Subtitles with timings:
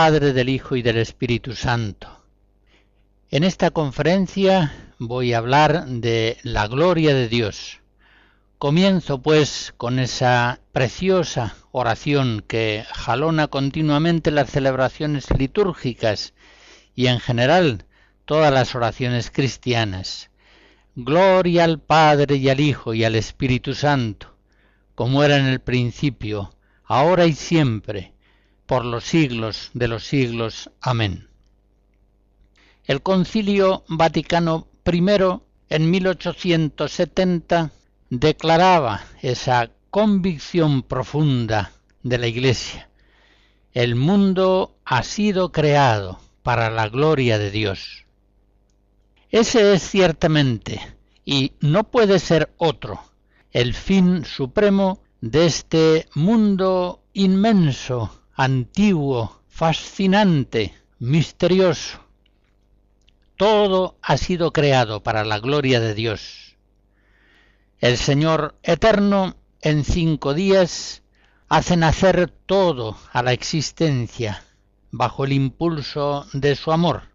[0.00, 2.22] Padre, del Hijo y del Espíritu Santo.
[3.32, 7.80] En esta conferencia voy a hablar de la gloria de Dios.
[8.58, 16.32] Comienzo pues con esa preciosa oración que jalona continuamente las celebraciones litúrgicas
[16.94, 17.84] y en general
[18.24, 20.30] todas las oraciones cristianas.
[20.94, 24.36] Gloria al Padre y al Hijo y al Espíritu Santo,
[24.94, 26.54] como era en el principio,
[26.84, 28.12] ahora y siempre,
[28.68, 30.70] por los siglos de los siglos.
[30.82, 31.30] Amén.
[32.84, 35.02] El Concilio Vaticano I
[35.70, 37.72] en 1870
[38.10, 42.90] declaraba esa convicción profunda de la Iglesia.
[43.72, 48.04] El mundo ha sido creado para la gloria de Dios.
[49.30, 50.94] Ese es ciertamente,
[51.24, 53.00] y no puede ser otro,
[53.50, 61.98] el fin supremo de este mundo inmenso antiguo, fascinante, misterioso.
[63.36, 66.56] Todo ha sido creado para la gloria de Dios.
[67.80, 71.02] El Señor eterno en cinco días
[71.48, 74.44] hace nacer todo a la existencia
[74.92, 77.08] bajo el impulso de su amor.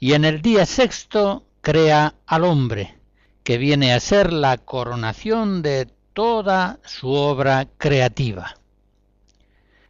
[0.00, 2.98] Y en el día sexto crea al hombre,
[3.44, 8.57] que viene a ser la coronación de toda su obra creativa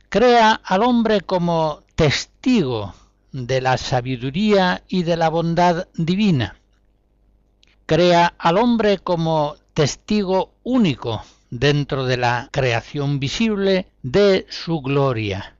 [0.09, 2.95] crea al hombre como testigo
[3.33, 6.57] de la sabiduría y de la bondad divina.
[7.87, 15.57] Crea al hombre como testigo único dentro de la creación visible de su gloria.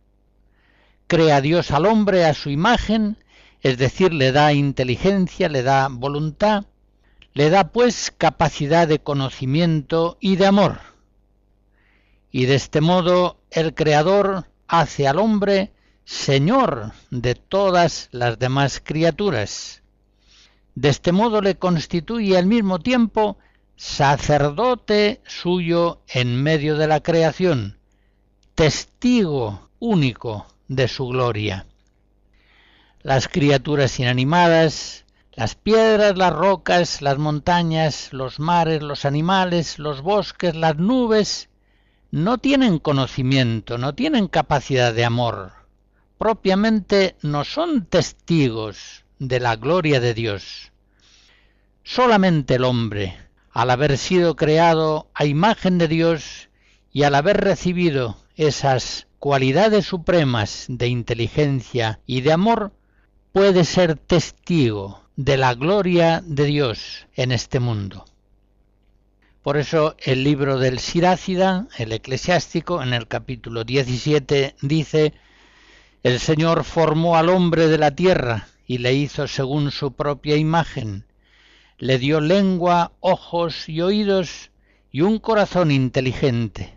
[1.07, 3.17] Crea Dios al hombre a su imagen,
[3.63, 6.65] es decir, le da inteligencia, le da voluntad,
[7.33, 10.81] le da pues capacidad de conocimiento y de amor
[12.31, 15.73] y de este modo el Creador hace al hombre
[16.05, 19.83] Señor de todas las demás criaturas.
[20.75, 23.39] De este modo le constituye al mismo tiempo
[23.77, 27.79] sacerdote suyo en medio de la creación,
[28.55, 31.67] testigo único de su gloria.
[33.03, 40.57] Las criaturas inanimadas, las piedras, las rocas, las montañas, los mares, los animales, los bosques,
[40.57, 41.49] las nubes,
[42.11, 45.53] no tienen conocimiento, no tienen capacidad de amor,
[46.17, 50.73] propiamente no son testigos de la gloria de Dios.
[51.85, 53.17] Solamente el hombre,
[53.51, 56.49] al haber sido creado a imagen de Dios
[56.93, 62.73] y al haber recibido esas cualidades supremas de inteligencia y de amor,
[63.33, 68.05] puede ser testigo de la gloria de Dios en este mundo.
[69.43, 75.15] Por eso el libro del Sirácida, el eclesiástico, en el capítulo 17 dice,
[76.03, 81.05] El Señor formó al hombre de la tierra y le hizo según su propia imagen.
[81.79, 84.51] Le dio lengua, ojos y oídos
[84.91, 86.75] y un corazón inteligente.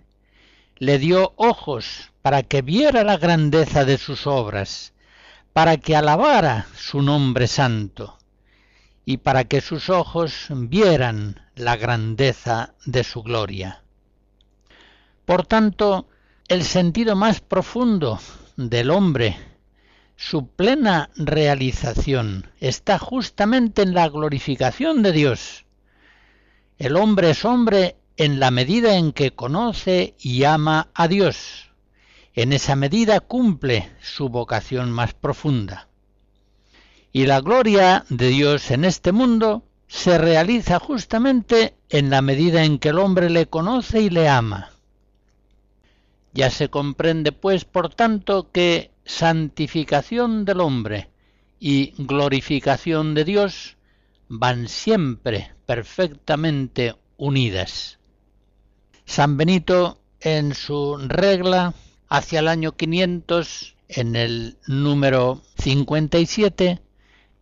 [0.77, 4.93] Le dio ojos para que viera la grandeza de sus obras,
[5.51, 8.20] para que alabara su nombre santo
[9.05, 13.83] y para que sus ojos vieran la grandeza de su gloria.
[15.25, 16.07] Por tanto,
[16.47, 18.19] el sentido más profundo
[18.57, 19.37] del hombre,
[20.15, 25.65] su plena realización, está justamente en la glorificación de Dios.
[26.77, 31.71] El hombre es hombre en la medida en que conoce y ama a Dios.
[32.33, 35.90] En esa medida cumple su vocación más profunda.
[37.13, 42.79] Y la gloria de Dios en este mundo se realiza justamente en la medida en
[42.79, 44.71] que el hombre le conoce y le ama.
[46.33, 51.09] Ya se comprende, pues, por tanto, que santificación del hombre
[51.59, 53.75] y glorificación de Dios
[54.29, 57.99] van siempre perfectamente unidas.
[59.03, 61.73] San Benito, en su regla,
[62.07, 66.81] hacia el año 500, en el número 57,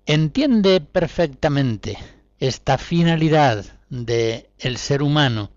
[0.09, 1.95] entiende perfectamente
[2.39, 5.51] esta finalidad del el ser humano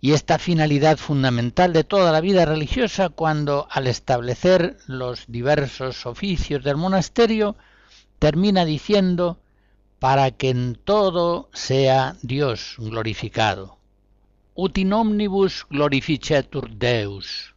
[0.00, 6.64] y esta finalidad fundamental de toda la vida religiosa cuando al establecer los diversos oficios
[6.64, 7.54] del monasterio
[8.18, 9.38] termina diciendo
[10.00, 13.78] para que en todo sea Dios glorificado.
[14.56, 17.54] Ut in omnibus glorificetur Deus.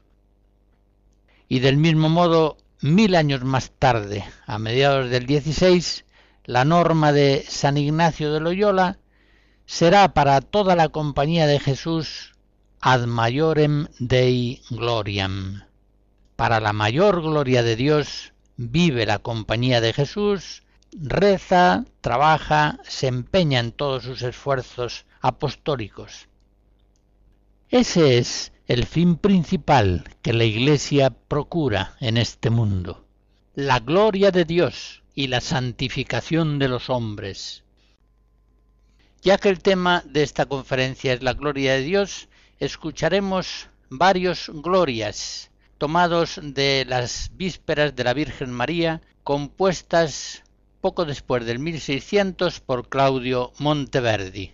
[1.50, 6.04] Y del mismo modo, mil años más tarde, a mediados del 16,
[6.44, 9.00] la norma de San Ignacio de Loyola
[9.66, 12.34] será para toda la compañía de Jesús
[12.82, 15.64] ad maiorem Dei gloriam.
[16.36, 23.62] Para la mayor gloria de Dios vive la compañía de Jesús, reza, trabaja, se empeña
[23.62, 26.28] en todos sus esfuerzos apostólicos.
[27.70, 33.06] Ese es el fin principal que la Iglesia procura en este mundo,
[33.56, 37.64] la gloria de Dios y la santificación de los hombres.
[39.22, 42.30] Ya que el tema de esta conferencia es la gloria de Dios,
[42.60, 50.44] escucharemos varios glorias tomados de las vísperas de la Virgen María, compuestas
[50.80, 54.54] poco después del 1600 por Claudio Monteverdi.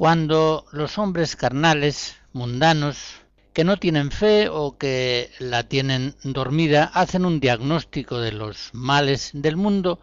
[0.00, 3.20] Cuando los hombres carnales, mundanos,
[3.52, 9.28] que no tienen fe o que la tienen dormida, hacen un diagnóstico de los males
[9.34, 10.00] del mundo,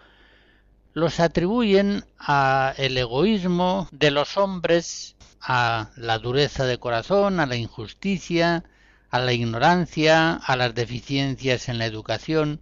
[0.93, 7.55] los atribuyen a el egoísmo de los hombres, a la dureza de corazón, a la
[7.55, 8.65] injusticia,
[9.09, 12.61] a la ignorancia, a las deficiencias en la educación,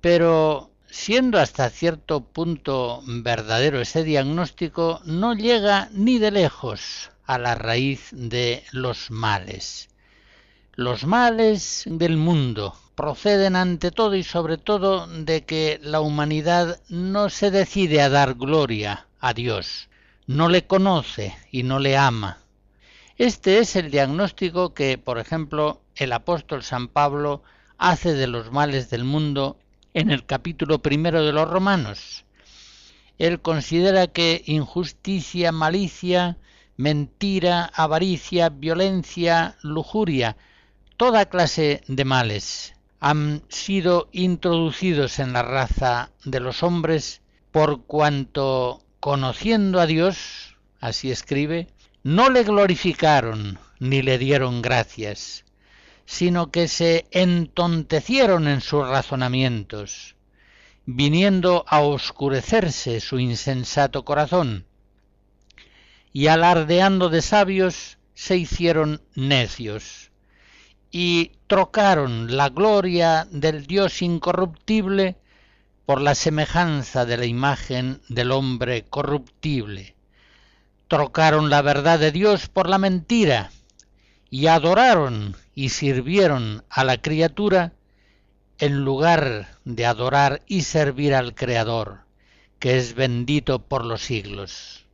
[0.00, 7.54] pero siendo hasta cierto punto verdadero ese diagnóstico, no llega ni de lejos a la
[7.54, 9.88] raíz de los males.
[10.74, 17.30] Los males del mundo proceden ante todo y sobre todo de que la humanidad no
[17.30, 19.88] se decide a dar gloria a Dios,
[20.26, 22.38] no le conoce y no le ama.
[23.16, 27.42] Este es el diagnóstico que, por ejemplo, el apóstol San Pablo
[27.78, 29.58] hace de los males del mundo
[29.94, 32.24] en el capítulo primero de los Romanos.
[33.18, 36.38] Él considera que injusticia, malicia,
[36.76, 40.36] mentira, avaricia, violencia, lujuria,
[40.96, 48.82] toda clase de males han sido introducidos en la raza de los hombres por cuanto,
[49.00, 51.68] conociendo a Dios, así escribe,
[52.02, 55.44] no le glorificaron ni le dieron gracias,
[56.10, 60.16] sino que se entontecieron en sus razonamientos,
[60.84, 64.66] viniendo a oscurecerse su insensato corazón,
[66.12, 70.10] y alardeando de sabios se hicieron necios,
[70.90, 75.16] y trocaron la gloria del Dios incorruptible
[75.86, 79.94] por la semejanza de la imagen del hombre corruptible.
[80.88, 83.52] Trocaron la verdad de Dios por la mentira,
[84.30, 87.72] y adoraron y sirvieron a la criatura
[88.58, 92.00] en lugar de adorar y servir al Creador,
[92.58, 94.86] que es bendito por los siglos.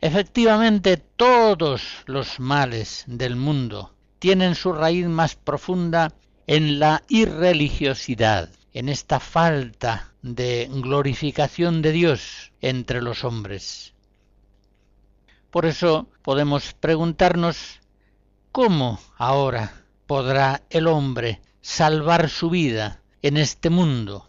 [0.00, 6.12] Efectivamente, todos los males del mundo tienen su raíz más profunda
[6.46, 13.92] en la irreligiosidad, en esta falta de glorificación de Dios entre los hombres.
[15.50, 17.80] Por eso podemos preguntarnos
[18.58, 24.28] cómo ahora podrá el hombre salvar su vida en este mundo.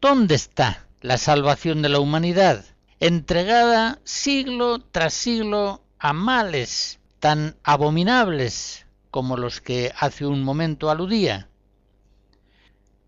[0.00, 2.64] ¿Dónde está la salvación de la humanidad,
[2.98, 11.48] entregada siglo tras siglo a males tan abominables como los que hace un momento aludía?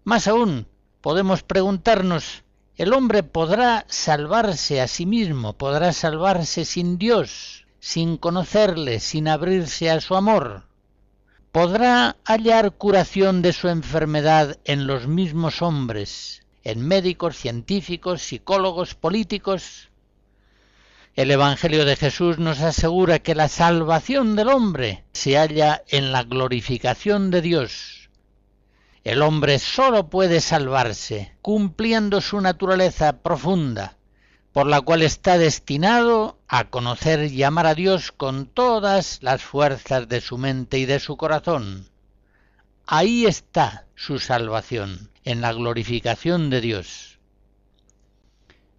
[0.04, 0.68] Más aún,
[1.00, 2.44] podemos preguntarnos,
[2.76, 9.90] ¿el hombre podrá salvarse a sí mismo, podrá salvarse sin Dios, sin conocerle, sin abrirse
[9.90, 10.68] a su amor?
[11.50, 19.90] ¿Podrá hallar curación de su enfermedad en los mismos hombres, en médicos, científicos, psicólogos, políticos.
[21.14, 26.22] El Evangelio de Jesús nos asegura que la salvación del hombre se halla en la
[26.22, 28.10] glorificación de Dios.
[29.02, 33.96] El hombre sólo puede salvarse cumpliendo su naturaleza profunda,
[34.52, 40.06] por la cual está destinado a conocer y amar a Dios con todas las fuerzas
[40.06, 41.88] de su mente y de su corazón.
[42.86, 47.18] Ahí está su salvación en la glorificación de Dios.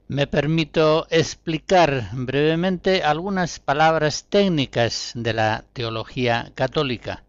[0.07, 7.23] Me permito explicar brevemente algunas palabras técnicas de la teología católica.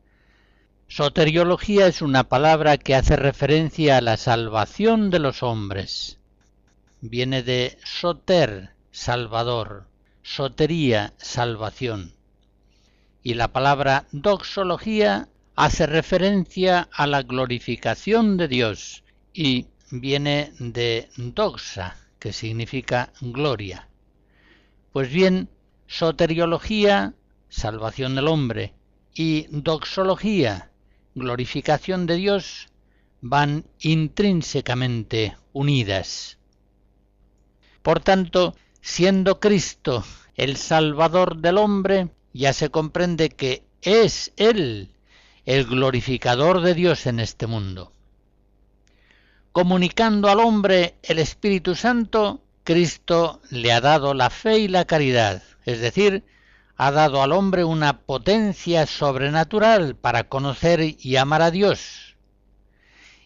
[0.89, 6.19] Soteriología es una palabra que hace referencia a la salvación de los hombres.
[7.01, 9.87] Viene de soter, salvador,
[10.25, 12.15] sotería, salvación.
[13.23, 21.97] Y la palabra doxología hace referencia a la glorificación de Dios, y viene de doxa,
[22.19, 23.89] que significa gloria.
[24.93, 25.51] Pues bien,
[25.87, 27.15] soteriología,
[27.49, 28.73] salvación del hombre,
[29.15, 30.71] y doxología,
[31.15, 32.69] glorificación de Dios,
[33.21, 36.39] van intrínsecamente unidas.
[37.83, 40.05] Por tanto, siendo Cristo
[40.37, 44.91] el Salvador del hombre, ya se comprende que es Él
[45.45, 47.91] el glorificador de Dios en este mundo
[49.55, 55.45] comunicando al hombre el Espíritu Santo, Cristo le ha dado la fe y la caridad,
[55.65, 56.25] es decir,
[56.77, 62.17] ha dado al hombre una potencia sobrenatural para conocer y amar a Dios.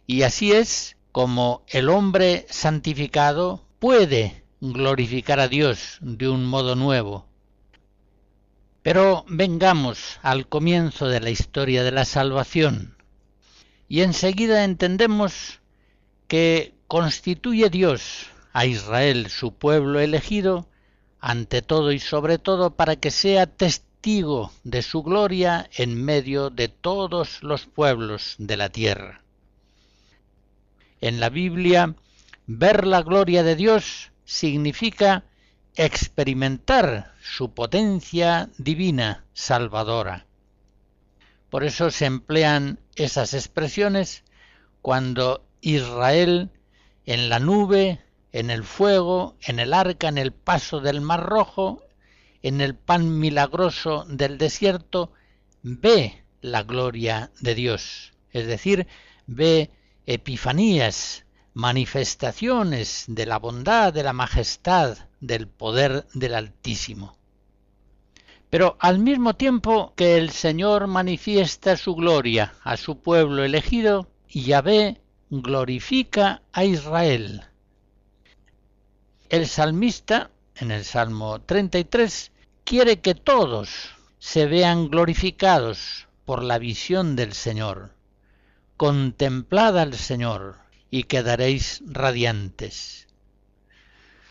[0.06, 7.26] Y así es como el hombre santificado puede glorificar a Dios de un modo nuevo.
[8.82, 12.96] Pero vengamos al comienzo de la historia de la salvación
[13.88, 15.60] y enseguida entendemos
[16.26, 20.68] que constituye Dios a Israel, su pueblo elegido,
[21.20, 26.68] ante todo y sobre todo para que sea testigo de su gloria en medio de
[26.68, 29.22] todos los pueblos de la tierra.
[31.00, 31.94] En la Biblia,
[32.46, 35.24] ver la gloria de Dios significa
[35.74, 40.26] experimentar su potencia divina salvadora.
[41.48, 44.24] Por eso se emplean esas expresiones
[44.82, 46.50] cuando Israel
[47.06, 51.82] en la nube, en el fuego, en el arca, en el paso del mar rojo,
[52.42, 55.10] en el pan milagroso del desierto,
[55.62, 58.86] ve la gloria de Dios, es decir,
[59.26, 59.70] ve
[60.04, 61.24] epifanías,
[61.58, 67.16] manifestaciones de la bondad, de la majestad, del poder del Altísimo.
[68.48, 75.00] Pero al mismo tiempo que el Señor manifiesta su gloria a su pueblo elegido, Yahvé
[75.30, 77.42] glorifica a Israel.
[79.28, 82.30] El salmista, en el Salmo 33,
[82.62, 87.96] quiere que todos se vean glorificados por la visión del Señor.
[88.76, 93.06] Contemplad al Señor y quedaréis radiantes.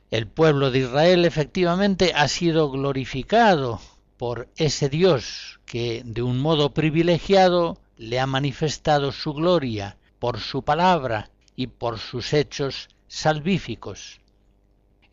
[0.10, 3.82] El pueblo de Israel efectivamente ha sido glorificado
[4.18, 10.64] por ese Dios que de un modo privilegiado le ha manifestado su gloria por su
[10.64, 14.22] palabra y por sus hechos salvíficos.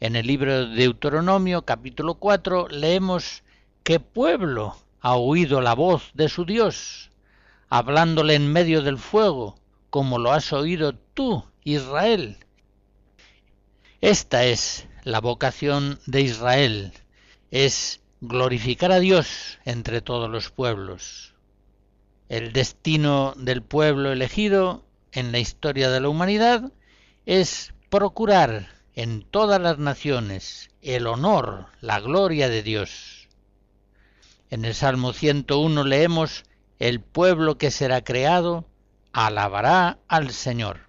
[0.01, 3.43] En el libro de Deuteronomio capítulo 4 leemos
[3.83, 7.11] que pueblo ha oído la voz de su Dios,
[7.69, 9.57] hablándole en medio del fuego,
[9.95, 12.39] como lo has oído tú, Israel.
[14.01, 16.93] Esta es la vocación de Israel,
[17.53, 21.35] es glorificar a Dios entre todos los pueblos.
[22.29, 26.73] El destino del pueblo elegido en la historia de la humanidad
[27.25, 33.29] es procurar en todas las naciones el honor, la gloria de Dios.
[34.51, 36.43] En el Salmo 101 leemos,
[36.81, 38.67] el pueblo que será creado
[39.14, 40.80] alabará al Señor.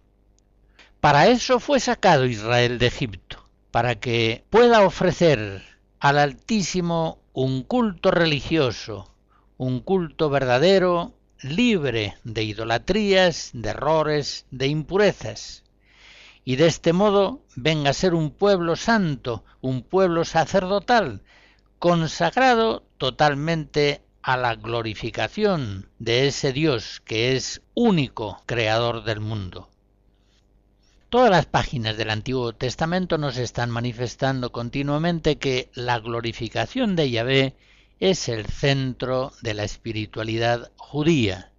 [1.00, 5.64] Para eso fue sacado Israel de Egipto, para que pueda ofrecer
[6.00, 9.14] al Altísimo un culto religioso,
[9.58, 15.64] un culto verdadero, libre de idolatrías, de errores, de impurezas.
[16.44, 21.22] Y de este modo venga a ser un pueblo santo, un pueblo sacerdotal,
[21.78, 29.70] consagrado totalmente a la glorificación de ese Dios que es único creador del mundo.
[31.10, 37.56] Todas las páginas del Antiguo Testamento nos están manifestando continuamente que la glorificación de Yahvé
[38.00, 41.52] es el centro de la espiritualidad judía.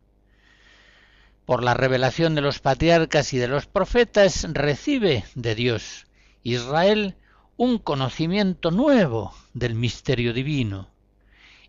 [1.44, 6.08] Por la revelación de los patriarcas y de los profetas recibe de Dios
[6.42, 7.14] Israel
[7.56, 10.90] un conocimiento nuevo del misterio divino,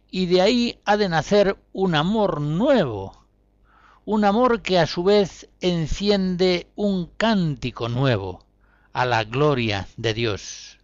[0.09, 3.25] y de ahí ha de nacer un amor nuevo,
[4.05, 8.45] un amor que a su vez enciende un cántico nuevo
[8.93, 10.79] a la gloria de Dios.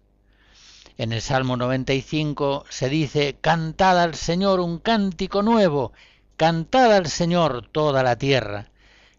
[0.98, 5.94] En el Salmo 95 se dice, Cantad al Señor un cántico nuevo,
[6.38, 8.68] cantad al Señor toda la tierra,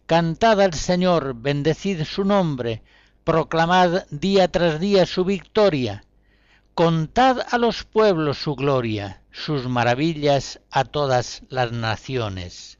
[0.06, 2.82] cantad al Señor, bendecid su nombre,
[3.24, 6.04] proclamad día tras día su victoria,
[6.74, 12.78] contad a los pueblos su gloria, sus maravillas a todas las naciones.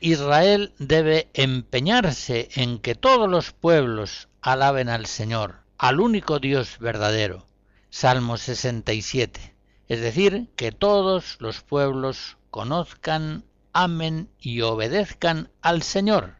[0.00, 7.46] Israel debe empeñarse en que todos los pueblos alaben al Señor, al único Dios verdadero.
[7.90, 9.54] Salmo 67.
[9.88, 13.44] Es decir, que todos los pueblos conozcan,
[13.74, 16.36] amen y obedezcan al Señor.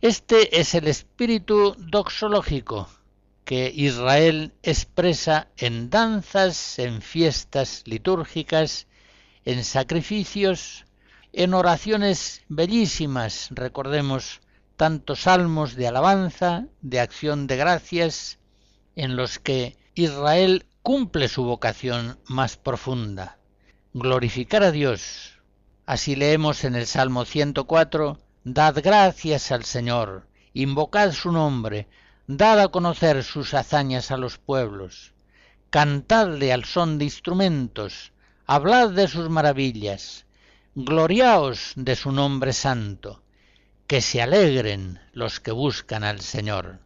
[0.00, 2.88] Este es el espíritu doxológico
[3.46, 8.88] que Israel expresa en danzas, en fiestas litúrgicas,
[9.44, 10.84] en sacrificios,
[11.32, 14.40] en oraciones bellísimas, recordemos
[14.76, 18.40] tantos salmos de alabanza, de acción de gracias,
[18.96, 23.38] en los que Israel cumple su vocación más profunda,
[23.94, 25.38] glorificar a Dios.
[25.86, 31.86] Así leemos en el Salmo 104, Dad gracias al Señor, invocad su nombre,
[32.26, 35.12] dad a conocer sus hazañas a los pueblos,
[35.70, 38.12] cantadle al son de instrumentos,
[38.46, 40.26] hablad de sus maravillas,
[40.74, 43.22] gloriaos de su nombre santo,
[43.86, 46.80] que se alegren los que buscan al Señor.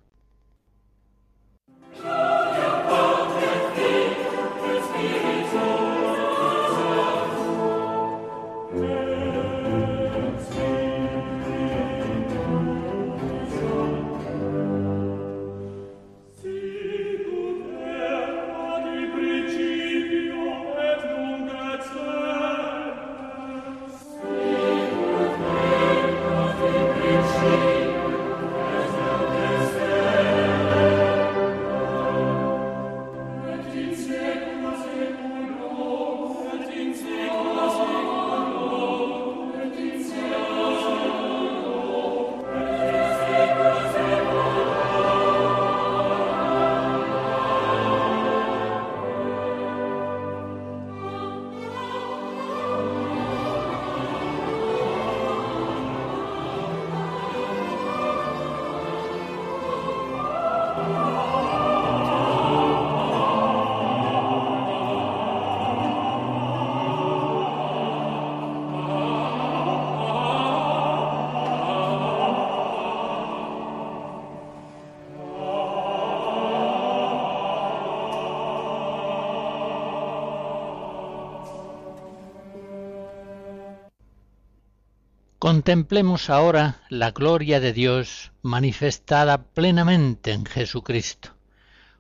[85.51, 91.31] Contemplemos ahora la gloria de Dios manifestada plenamente en Jesucristo.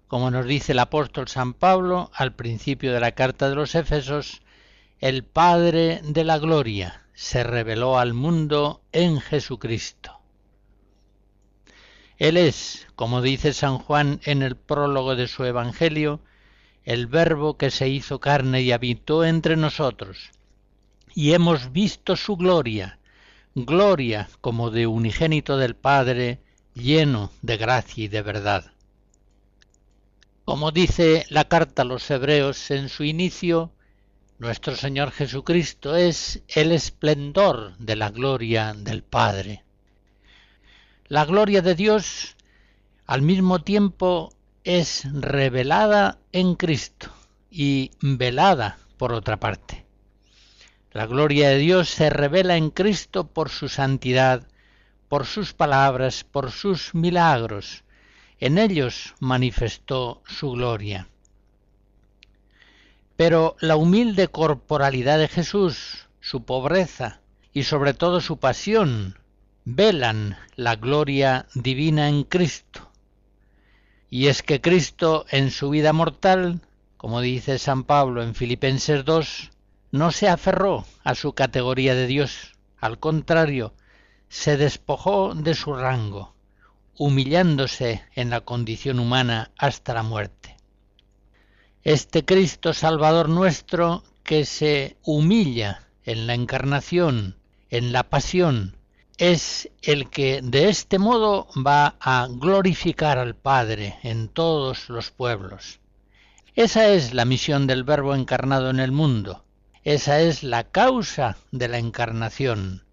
[0.07, 4.43] Como nos dice el apóstol San Pablo al principio de la carta de los Éfesos,
[5.01, 10.21] el Padre de la Gloria se reveló al mundo en Jesucristo.
[12.19, 16.21] Él es, como dice San Juan en el prólogo de su Evangelio,
[16.85, 20.31] el Verbo que se hizo carne y habitó entre nosotros,
[21.17, 23.00] y hemos visto su gloria,
[23.55, 26.41] gloria como de unigénito del Padre,
[26.75, 28.73] lleno de gracia y de verdad.
[30.45, 33.73] Como dice la carta a los Hebreos en su inicio,
[34.39, 39.65] nuestro Señor Jesucristo es el esplendor de la gloria del Padre.
[41.09, 42.37] La gloria de Dios
[43.07, 44.33] al mismo tiempo
[44.65, 47.11] es revelada en Cristo
[47.51, 49.90] y velada por otra parte.
[50.93, 54.49] La gloria de Dios se revela en Cristo por su santidad,
[55.09, 57.85] por sus palabras, por sus milagros.
[58.41, 61.07] En ellos manifestó su gloria.
[63.17, 67.21] Pero la humilde corporalidad de Jesús, su pobreza
[67.53, 69.17] y sobre todo su pasión,
[69.65, 72.91] velan la gloria divina en Cristo.
[74.09, 76.61] Y es que Cristo en su vida mortal,
[76.97, 79.51] como dice San Pablo en Filipenses 2,
[79.91, 83.75] no se aferró a su categoría de Dios, al contrario,
[84.29, 86.35] se despojó de su rango,
[86.97, 90.57] humillándose en la condición humana hasta la muerte.
[91.83, 97.37] Este Cristo Salvador nuestro que se humilla en la encarnación,
[97.71, 98.77] en la pasión,
[99.19, 105.81] es el que de este modo va a glorificar al Padre en todos los pueblos.
[106.55, 109.45] Esa es la misión del Verbo encarnado en el mundo,
[109.85, 112.85] esa es la causa de la encarnación.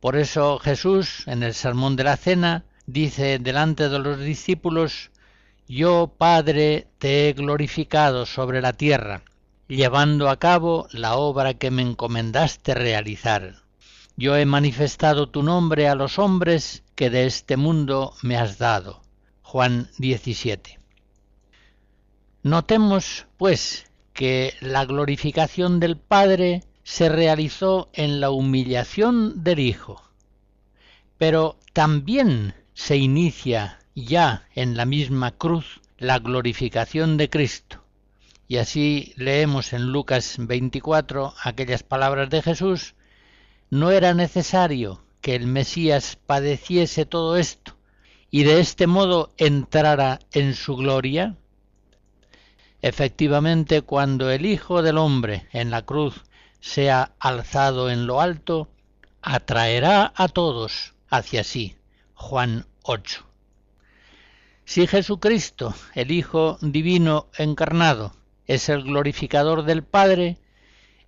[0.00, 5.10] Por eso Jesús en el Sermón de la Cena dice delante de los discípulos,
[5.66, 9.22] Yo, Padre, te he glorificado sobre la tierra,
[9.66, 13.62] llevando a cabo la obra que me encomendaste realizar.
[14.16, 19.02] Yo he manifestado tu nombre a los hombres que de este mundo me has dado.
[19.42, 20.78] Juan 17.
[22.44, 30.02] Notemos, pues, que la glorificación del Padre se realizó en la humillación del Hijo,
[31.18, 37.84] pero también se inicia ya en la misma cruz la glorificación de Cristo.
[38.46, 42.94] Y así leemos en Lucas 24 aquellas palabras de Jesús,
[43.70, 47.76] no era necesario que el Mesías padeciese todo esto
[48.30, 51.36] y de este modo entrara en su gloria.
[52.86, 56.20] Efectivamente, cuando el Hijo del Hombre en la cruz
[56.60, 58.68] sea alzado en lo alto,
[59.22, 61.76] atraerá a todos hacia sí.
[62.12, 63.24] Juan 8.
[64.66, 68.12] Si Jesucristo, el Hijo Divino encarnado,
[68.46, 70.36] es el glorificador del Padre,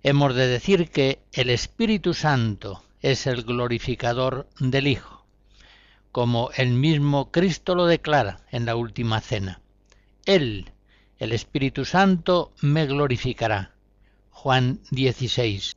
[0.01, 5.27] hemos de decir que el Espíritu Santo es el glorificador del Hijo,
[6.11, 9.61] como el mismo Cristo lo declara en la última cena.
[10.25, 10.71] Él,
[11.19, 13.71] el Espíritu Santo me glorificará.
[14.29, 15.75] Juan 16.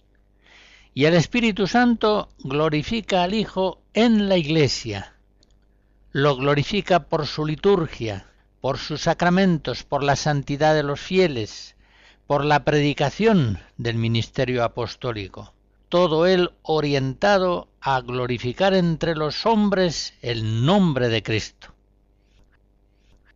[0.93, 5.15] Y el Espíritu Santo glorifica al Hijo en la Iglesia.
[6.13, 8.27] Lo glorifica por su liturgia,
[8.61, 11.77] por sus sacramentos, por la santidad de los fieles,
[12.27, 15.55] por la predicación del ministerio apostólico.
[15.89, 21.75] Todo él orientado a glorificar entre los hombres el nombre de Cristo.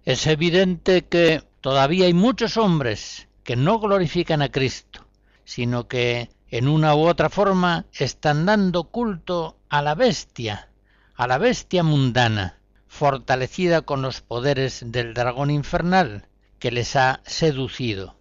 [0.04, 5.06] Es evidente que Todavía hay muchos hombres que no glorifican a Cristo,
[5.46, 10.68] sino que en una u otra forma están dando culto a la bestia,
[11.14, 18.14] a la bestia mundana, fortalecida con los poderes del dragón infernal que les ha seducido.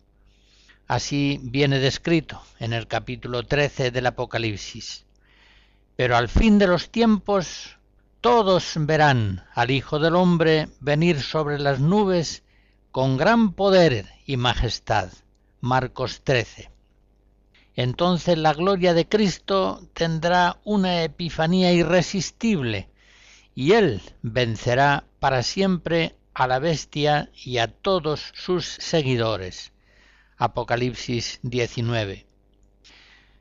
[0.87, 5.05] Así viene descrito en el capítulo 13 del Apocalipsis.
[5.97, 7.77] Pero al fin de los tiempos
[8.21, 12.42] todos verán al Hijo del Hombre venir sobre las nubes
[12.93, 15.09] con gran poder y majestad.
[15.61, 16.69] Marcos 13.
[17.75, 22.89] Entonces la gloria de Cristo tendrá una epifanía irresistible
[23.55, 29.71] y Él vencerá para siempre a la bestia y a todos sus seguidores.
[30.37, 32.27] Apocalipsis 19.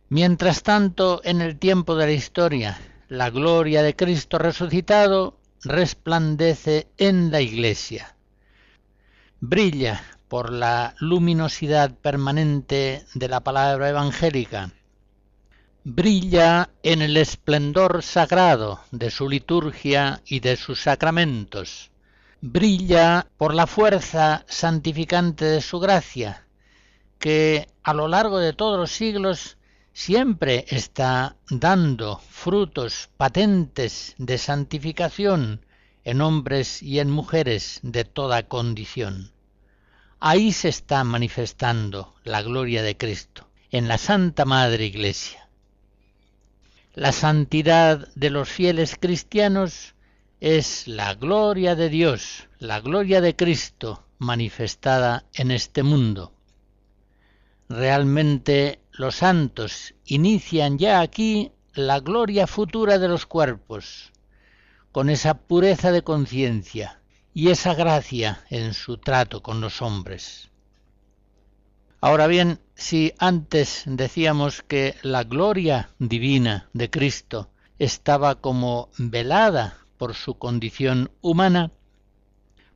[0.08, 7.30] Mientras tanto, en el tiempo de la historia, la gloria de Cristo resucitado resplandece en
[7.30, 8.16] la Iglesia
[9.44, 14.70] brilla por la luminosidad permanente de la palabra evangélica,
[15.82, 21.90] brilla en el esplendor sagrado de su liturgia y de sus sacramentos,
[22.40, 26.46] brilla por la fuerza santificante de su gracia,
[27.18, 29.58] que a lo largo de todos los siglos
[29.92, 35.66] siempre está dando frutos patentes de santificación
[36.04, 39.32] en hombres y en mujeres de toda condición.
[40.20, 45.48] Ahí se está manifestando la gloria de Cristo, en la Santa Madre Iglesia.
[46.94, 49.94] La santidad de los fieles cristianos
[50.40, 56.32] es la gloria de Dios, la gloria de Cristo manifestada en este mundo.
[57.68, 64.11] Realmente los santos inician ya aquí la gloria futura de los cuerpos,
[64.92, 67.02] con esa pureza de conciencia,
[67.34, 70.50] y esa gracia en su trato con los hombres.
[72.00, 80.14] Ahora bien, si antes decíamos que la gloria divina de Cristo estaba como velada por
[80.14, 81.70] su condición humana,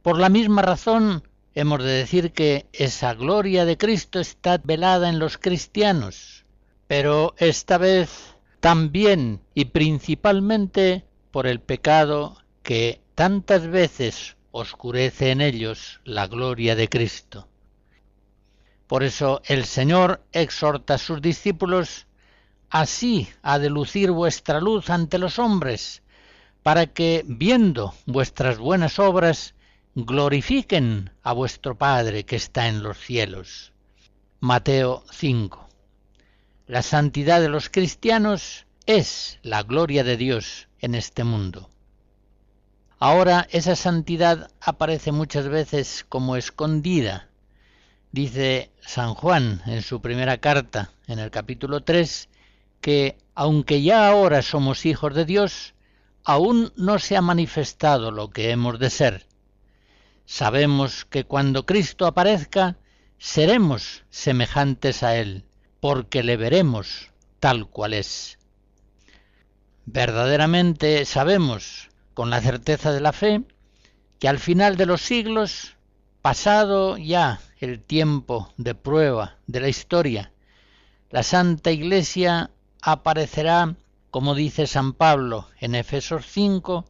[0.02, 1.24] por la misma razón
[1.55, 6.44] hemos de decir que esa gloria de Cristo está velada en los cristianos,
[6.87, 11.05] pero esta vez también y principalmente
[11.37, 17.46] por el pecado que tantas veces oscurece en ellos la gloria de Cristo.
[18.87, 22.07] Por eso el Señor exhorta a sus discípulos,
[22.70, 26.03] así ha de lucir vuestra luz ante los hombres,
[26.62, 29.55] para que, viendo vuestras buenas obras,
[29.94, 33.75] glorifiquen a vuestro Padre que está en los cielos.
[34.40, 35.68] Mateo 5.
[36.66, 41.68] La santidad de los cristianos es la gloria de Dios en este mundo.
[42.99, 47.29] Ahora esa santidad aparece muchas veces como escondida.
[48.12, 52.29] Dice San Juan en su primera carta, en el capítulo 3,
[52.81, 55.75] que aunque ya ahora somos hijos de Dios,
[56.25, 59.27] aún no se ha manifestado lo que hemos de ser
[60.27, 62.77] Sabemos que cuando Cristo aparezca,
[63.16, 65.44] seremos semejantes a Él,
[65.79, 68.37] porque le veremos tal cual es.
[69.88, 73.44] Verdaderamente sabemos, con la certeza de la fe,
[74.18, 75.77] que al final de los siglos,
[76.22, 80.33] pasado ya el tiempo de prueba de la historia,
[81.11, 82.51] la Santa Iglesia
[82.83, 83.77] aparecerá,
[84.11, 86.85] como dice San Pablo en Efesos 5,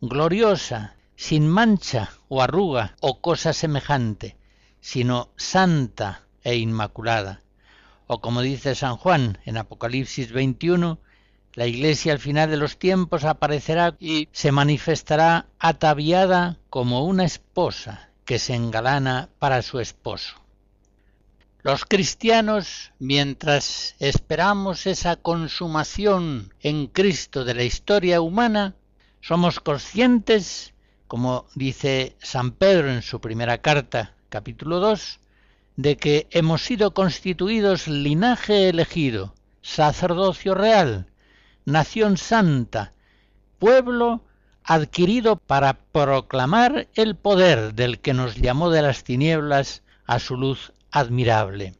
[0.00, 4.36] gloriosa sin mancha o arruga o cosa semejante,
[4.80, 7.42] sino santa e inmaculada.
[8.08, 10.98] O como dice San Juan en Apocalipsis 21,
[11.54, 18.10] la iglesia al final de los tiempos aparecerá y se manifestará ataviada como una esposa
[18.24, 20.36] que se engalana para su esposo.
[21.62, 28.74] Los cristianos, mientras esperamos esa consumación en Cristo de la historia humana,
[29.20, 30.74] somos conscientes
[31.14, 35.20] como dice San Pedro en su primera carta, capítulo 2,
[35.76, 41.06] de que hemos sido constituidos linaje elegido, sacerdocio real,
[41.64, 42.92] nación santa,
[43.58, 44.22] pueblo
[44.64, 50.72] adquirido para proclamar el poder del que nos llamó de las tinieblas a su luz
[50.90, 51.74] admirable.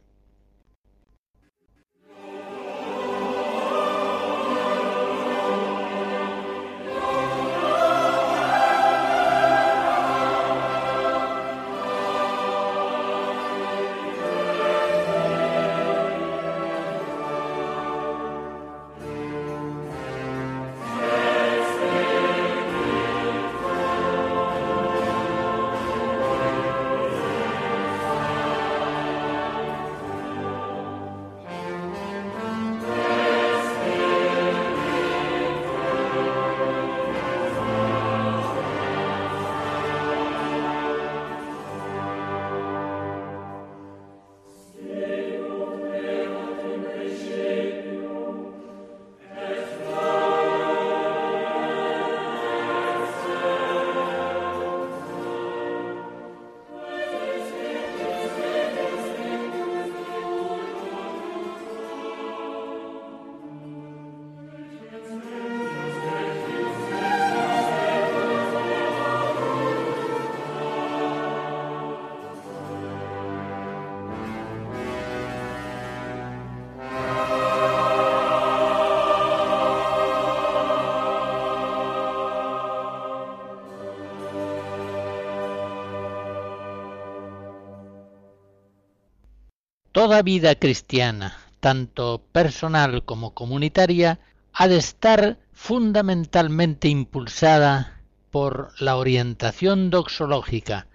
[90.05, 94.19] Toda vida cristiana, tanto personal como comunitaria,
[94.53, 100.85] ha de estar fundamentalmente impulsada por la orientación doxológica,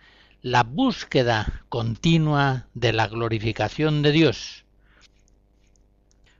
[0.42, 4.64] la búsqueda continua de la glorificación de Dios.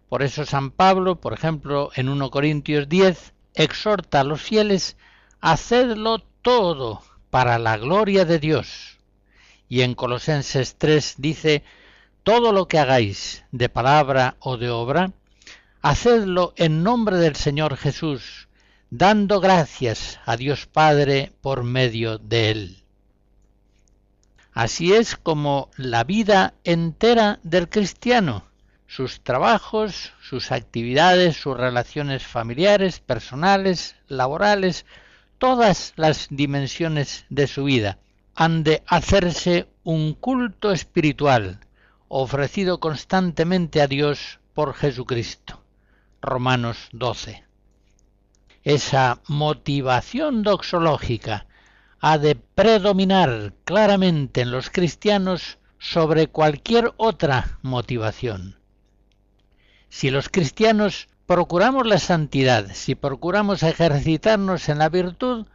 [0.08, 4.96] Por eso San Pablo, por ejemplo, en 1 Corintios 10, exhorta a los fieles,
[5.40, 9.00] hacedlo todo para la gloria de Dios.
[9.68, 11.64] Y en Colosenses 3 dice,
[12.22, 15.12] todo lo que hagáis de palabra o de obra,
[15.82, 18.48] hacedlo en nombre del Señor Jesús,
[18.90, 22.84] dando gracias a Dios Padre por medio de él.
[24.52, 28.44] Así es como la vida entera del cristiano,
[28.86, 34.84] sus trabajos, sus actividades, sus relaciones familiares, personales, laborales,
[35.38, 37.98] todas las dimensiones de su vida
[38.34, 41.60] han de hacerse un culto espiritual,
[42.12, 45.62] ofrecido constantemente a Dios por Jesucristo.
[46.20, 47.44] Romanos 12.
[48.64, 51.46] Esa motivación doxológica
[52.00, 58.58] ha de predominar claramente en los cristianos sobre cualquier otra motivación.
[59.88, 65.46] Si los cristianos procuramos la santidad, si procuramos ejercitarnos en la virtud,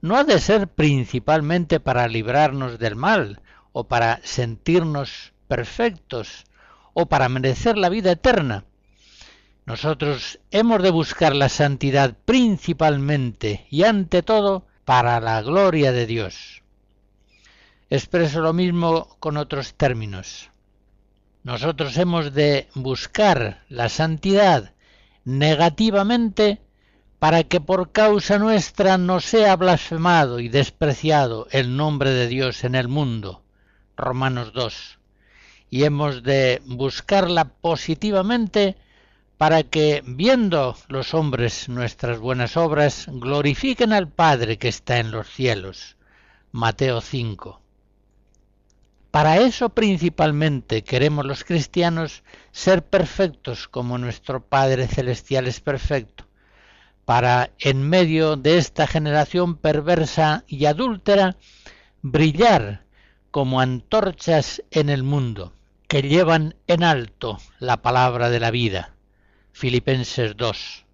[0.00, 3.42] no ha de ser principalmente para librarnos del mal
[3.72, 6.44] o para sentirnos perfectos
[6.94, 8.64] o para merecer la vida eterna.
[9.66, 16.62] Nosotros hemos de buscar la santidad principalmente y ante todo para la gloria de Dios.
[17.90, 20.50] Expreso lo mismo con otros términos.
[21.42, 24.72] Nosotros hemos de buscar la santidad
[25.24, 26.60] negativamente
[27.18, 32.74] para que por causa nuestra no sea blasfemado y despreciado el nombre de Dios en
[32.74, 33.42] el mundo.
[33.96, 34.97] Romanos 2.
[35.70, 38.76] Y hemos de buscarla positivamente
[39.36, 45.28] para que, viendo los hombres nuestras buenas obras, glorifiquen al Padre que está en los
[45.28, 45.96] cielos.
[46.52, 47.60] Mateo 5.
[49.10, 56.28] Para eso principalmente queremos los cristianos ser perfectos como nuestro Padre Celestial es perfecto
[57.08, 61.36] para, en medio de esta generación perversa y adúltera,
[62.02, 62.84] brillar
[63.30, 65.54] como antorchas en el mundo,
[65.88, 68.94] que llevan en alto la palabra de la vida.
[69.52, 70.84] Filipenses 2.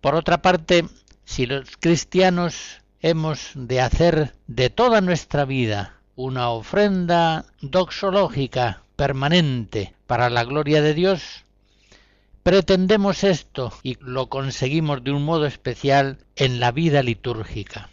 [0.00, 0.86] Por otra parte,
[1.24, 10.30] si los cristianos hemos de hacer de toda nuestra vida una ofrenda doxológica permanente para
[10.30, 11.44] la gloria de Dios,
[12.48, 17.90] Pretendemos esto y lo conseguimos de un modo especial en la vida litúrgica.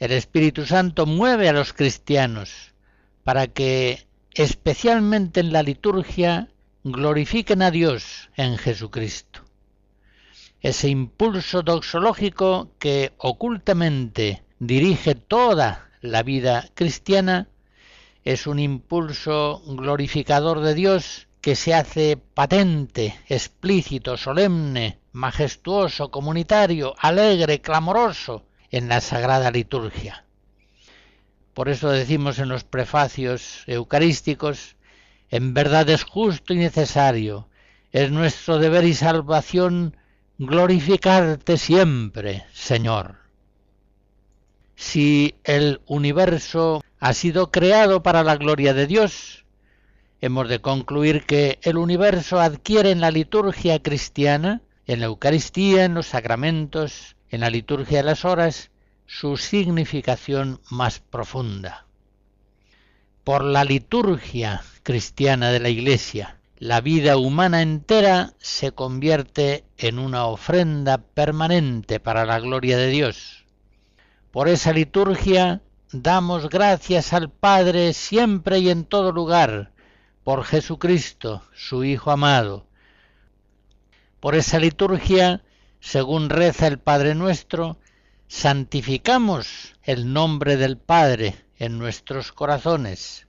[0.00, 2.74] El Espíritu Santo mueve a los cristianos
[3.22, 4.05] para que,
[4.36, 6.48] especialmente en la liturgia,
[6.84, 9.40] glorifiquen a Dios en Jesucristo.
[10.60, 17.48] Ese impulso doxológico que ocultamente dirige toda la vida cristiana
[18.24, 27.62] es un impulso glorificador de Dios que se hace patente, explícito, solemne, majestuoso, comunitario, alegre,
[27.62, 30.25] clamoroso en la sagrada liturgia.
[31.56, 34.76] Por eso decimos en los prefacios eucarísticos,
[35.30, 37.48] en verdad es justo y necesario,
[37.92, 39.96] es nuestro deber y salvación
[40.36, 43.14] glorificarte siempre, Señor.
[44.74, 49.46] Si el universo ha sido creado para la gloria de Dios,
[50.20, 55.94] hemos de concluir que el universo adquiere en la liturgia cristiana, en la Eucaristía, en
[55.94, 58.70] los sacramentos, en la liturgia de las horas,
[59.06, 61.86] su significación más profunda.
[63.24, 70.26] Por la liturgia cristiana de la Iglesia, la vida humana entera se convierte en una
[70.26, 73.44] ofrenda permanente para la gloria de Dios.
[74.30, 75.60] Por esa liturgia
[75.92, 79.72] damos gracias al Padre siempre y en todo lugar,
[80.24, 82.66] por Jesucristo, su Hijo amado.
[84.20, 85.44] Por esa liturgia,
[85.80, 87.78] según reza el Padre nuestro,
[88.28, 93.26] santificamos el nombre del Padre en nuestros corazones.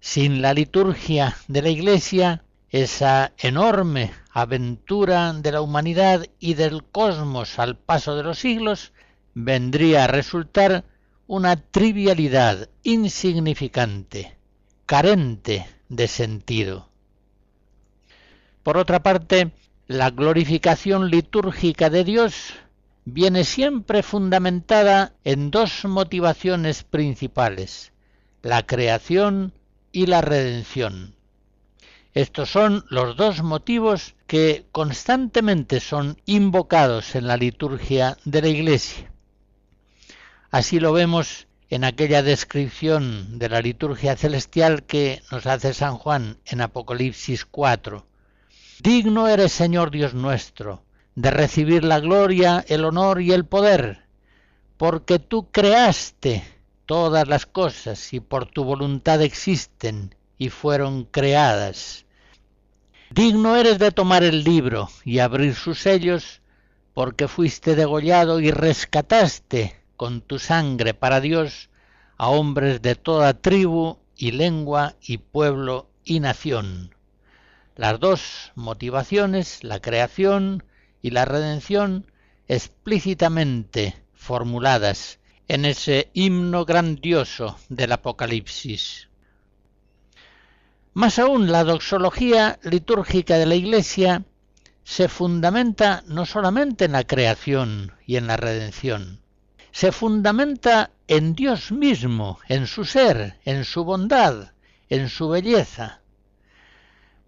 [0.00, 7.58] Sin la liturgia de la Iglesia, esa enorme aventura de la humanidad y del cosmos
[7.58, 8.92] al paso de los siglos
[9.34, 10.84] vendría a resultar
[11.26, 14.36] una trivialidad insignificante
[14.86, 16.88] carente de sentido.
[18.62, 19.52] Por otra parte,
[19.86, 22.54] la glorificación litúrgica de Dios
[23.06, 27.92] viene siempre fundamentada en dos motivaciones principales,
[28.42, 29.54] la creación
[29.92, 31.14] y la redención.
[32.14, 39.12] Estos son los dos motivos que constantemente son invocados en la liturgia de la Iglesia.
[40.50, 46.38] Así lo vemos en aquella descripción de la liturgia celestial que nos hace San Juan
[46.44, 48.04] en Apocalipsis 4.
[48.80, 50.85] Digno eres, Señor Dios nuestro,
[51.16, 54.04] de recibir la gloria, el honor y el poder,
[54.76, 56.44] porque tú creaste
[56.84, 62.04] todas las cosas y por tu voluntad existen y fueron creadas.
[63.10, 66.42] Digno eres de tomar el libro y abrir sus sellos,
[66.92, 71.70] porque fuiste degollado y rescataste con tu sangre para Dios
[72.18, 76.94] a hombres de toda tribu y lengua y pueblo y nación.
[77.74, 80.62] Las dos motivaciones, la creación
[81.02, 82.10] y la redención,
[82.48, 85.18] explícitamente formuladas
[85.48, 89.08] en ese himno grandioso del Apocalipsis.
[90.94, 94.24] Más aún, la doxología litúrgica de la Iglesia
[94.82, 99.20] se fundamenta no solamente en la creación y en la redención,
[99.72, 104.52] se fundamenta en Dios mismo, en su ser, en su bondad,
[104.88, 106.00] en su belleza.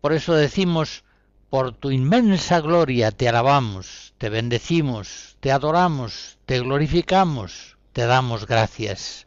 [0.00, 1.04] Por eso decimos,
[1.50, 9.26] por tu inmensa gloria te alabamos, te bendecimos, te adoramos, te glorificamos, te damos gracias.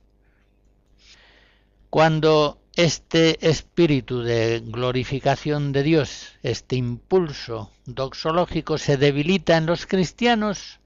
[1.89, 10.79] Cuando este espíritu de glorificación de Dios, este impulso doxológico se debilita en los cristianos,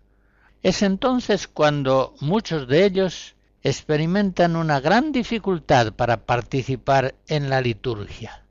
[0.64, 8.45] es entonces cuando muchos de ellos experimentan una gran dificultad para participar en la liturgia.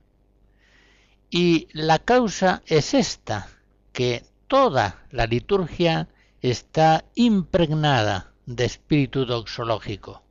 [1.37, 3.49] Y la causa es esta,
[3.93, 6.07] que toda la liturgia
[6.41, 10.22] está impregnada de espíritu doxológico.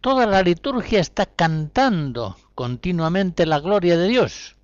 [0.00, 4.56] Toda la liturgia está cantando continuamente la gloria de Dios.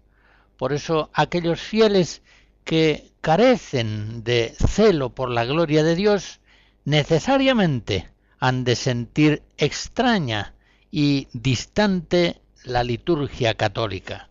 [0.57, 2.23] Por eso aquellos fieles
[2.65, 6.41] que carecen de celo por la gloria de Dios
[6.87, 8.09] necesariamente
[8.39, 10.55] han de sentir extraña
[10.91, 14.30] y distante la liturgia católica.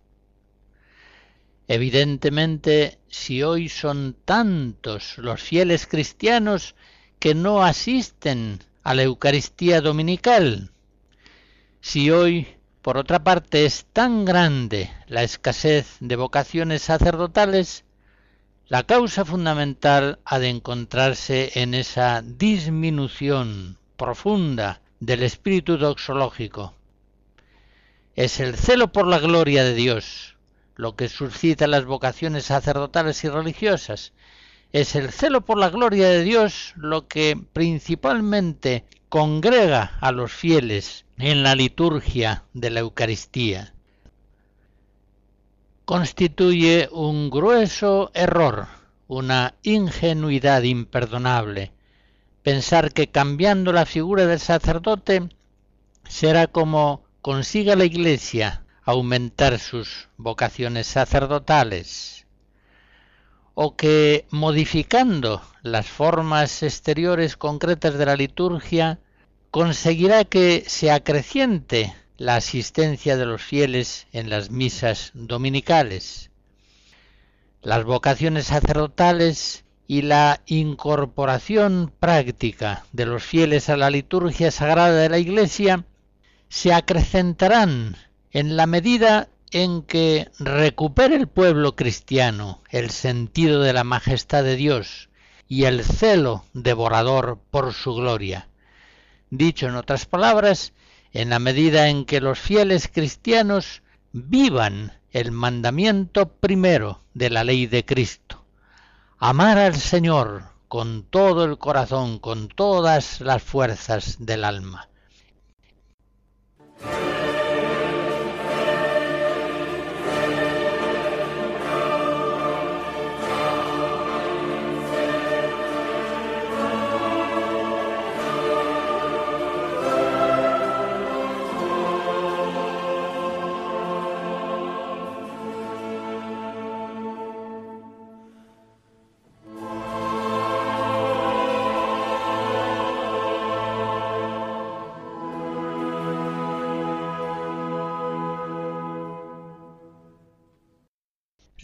[1.72, 6.74] Evidentemente, si hoy son tantos los fieles cristianos
[7.20, 10.72] que no asisten a la Eucaristía dominical,
[11.80, 12.48] si hoy,
[12.82, 17.86] por otra parte, es tan grande la escasez de vocaciones sacerdotales,
[18.68, 26.74] la causa fundamental ha de encontrarse en esa disminución profunda del espíritu doxológico.
[28.16, 30.36] Es el celo por la gloria de Dios,
[30.80, 34.14] lo que suscita las vocaciones sacerdotales y religiosas.
[34.72, 41.04] Es el celo por la gloria de Dios lo que principalmente congrega a los fieles
[41.18, 43.74] en la liturgia de la Eucaristía.
[45.84, 48.68] Constituye un grueso error,
[49.10, 51.74] una ingenuidad imperdonable,
[52.42, 55.28] pensar que cambiando la figura del sacerdote
[56.08, 62.26] será como consiga la Iglesia aumentar sus vocaciones sacerdotales,
[63.54, 69.00] o que modificando las formas exteriores concretas de la liturgia
[69.52, 76.32] conseguirá que se acreciente la asistencia de los fieles en las misas dominicales.
[77.62, 85.10] Las vocaciones sacerdotales y la incorporación práctica de los fieles a la liturgia sagrada de
[85.10, 85.86] la Iglesia
[86.48, 87.98] se acrecentarán
[88.32, 94.56] en la medida en que recupere el pueblo cristiano el sentido de la majestad de
[94.56, 95.10] Dios
[95.48, 98.48] y el celo devorador por su gloria.
[99.32, 100.74] Dicho en otras palabras,
[101.12, 107.66] en la medida en que los fieles cristianos vivan el mandamiento primero de la ley
[107.66, 108.46] de Cristo,
[109.18, 114.89] amar al Señor con todo el corazón, con todas las fuerzas del alma.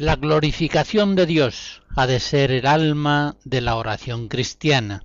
[0.06, 5.04] La glorificación de Dios ha de ser el alma de la oración cristiana,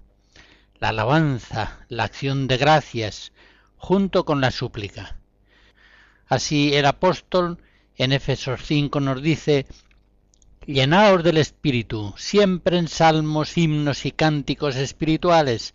[0.79, 3.33] la alabanza, la acción de gracias,
[3.79, 5.17] junto con la súplica.
[6.27, 7.57] Así el apóstol
[7.97, 9.65] en Éfesos 5 nos dice,
[10.67, 15.75] Llenaos del Espíritu, siempre en salmos, himnos y cánticos espirituales,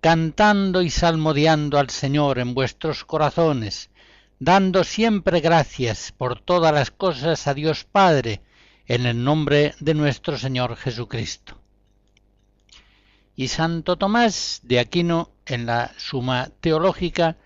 [0.00, 3.90] cantando y salmodiando al Señor en vuestros corazones,
[4.38, 8.40] dando siempre gracias por todas las cosas a Dios Padre,
[8.86, 11.58] en el nombre de nuestro Señor Jesucristo.
[13.34, 17.36] Y Santo Tomás de Aquino, en la Suma Teológica,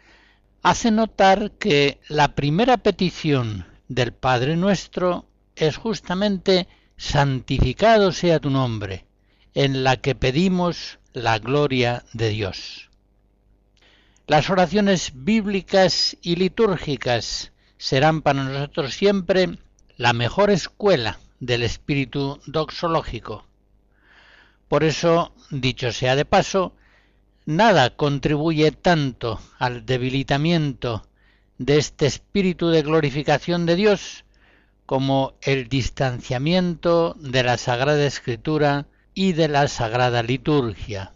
[0.63, 6.67] hace notar que la primera petición del Padre nuestro es justamente
[6.97, 9.07] santificado sea tu nombre,
[9.55, 12.91] en la que pedimos la gloria de Dios.
[14.27, 19.59] Las oraciones bíblicas y litúrgicas serán para nosotros siempre
[19.97, 23.47] la mejor escuela del espíritu doxológico.
[24.69, 26.75] Por eso, dicho sea de paso,
[27.47, 31.07] nada contribuye tanto al debilitamiento
[31.57, 34.25] de este espíritu de glorificación de Dios
[34.87, 41.15] como el distanciamiento de la Sagrada Escritura y de la Sagrada Liturgia.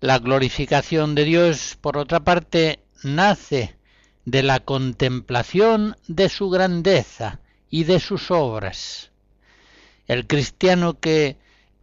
[0.00, 3.76] La glorificación de Dios, por otra parte, nace
[4.24, 7.39] de la contemplación de su grandeza
[7.70, 9.10] y de sus obras.
[10.06, 11.36] El cristiano que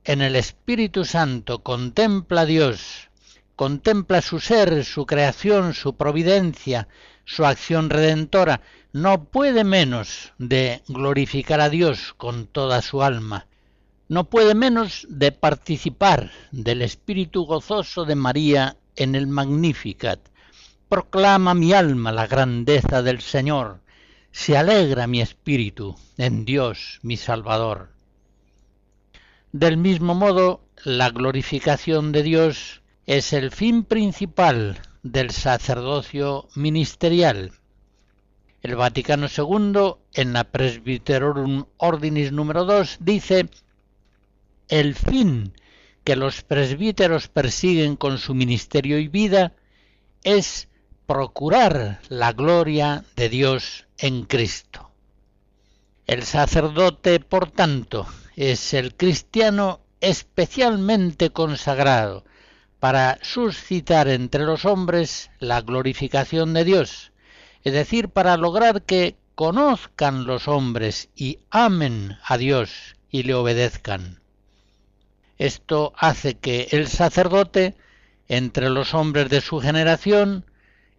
[0.04, 3.10] en el Espíritu Santo contempla a Dios,
[3.56, 6.88] contempla su ser, su creación, su providencia,
[7.26, 8.62] su acción redentora,
[8.94, 13.48] no puede menos de glorificar a Dios con toda su alma,
[14.10, 20.20] no puede menos de participar del espíritu gozoso de María en el Magnificat.
[20.88, 23.82] Proclama mi alma la grandeza del Señor,
[24.38, 27.90] se alegra mi espíritu en Dios mi Salvador.
[29.52, 37.52] Del mismo modo, la glorificación de Dios es el fin principal del sacerdocio ministerial.
[38.62, 43.50] El Vaticano II, en la Presbyterorum Ordinis número 2, dice
[44.68, 45.52] el fin
[46.04, 49.54] que los presbíteros persiguen con su ministerio y vida
[50.24, 50.70] es
[51.08, 54.91] procurar la gloria de Dios en Cristo.
[56.06, 62.24] El sacerdote, por tanto, es el cristiano especialmente consagrado
[62.80, 67.12] para suscitar entre los hombres la glorificación de Dios,
[67.64, 74.20] es decir, para lograr que conozcan los hombres y amen a Dios y le obedezcan.
[75.38, 77.76] Esto hace que el sacerdote,
[78.28, 80.45] entre los hombres de su generación,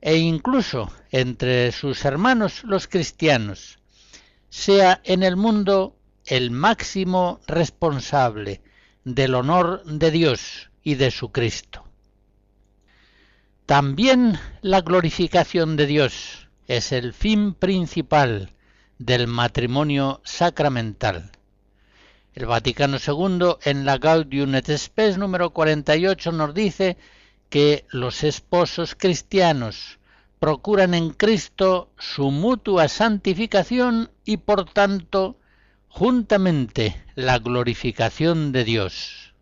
[0.01, 3.79] e incluso entre sus hermanos los cristianos,
[4.49, 8.63] sea en el mundo el máximo responsable
[9.05, 11.85] del honor de Dios y de su Cristo.
[13.67, 18.55] También la glorificación de Dios es el fin principal
[18.99, 21.33] del matrimonio sacramental.
[22.35, 26.97] El Vaticano II en la Gaudium et Spes número 48 nos dice
[27.51, 29.99] que los esposos cristianos
[30.39, 35.39] procuran en Cristo su mutua santificación y por tanto
[35.89, 39.35] juntamente la glorificación de Dios.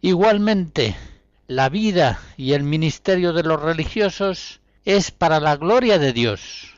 [0.00, 0.94] Igualmente,
[1.46, 6.74] la vida y el ministerio de los religiosos es para la gloria de Dios.